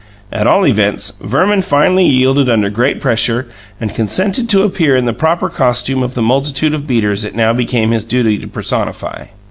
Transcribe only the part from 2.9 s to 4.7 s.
pressure, and consented to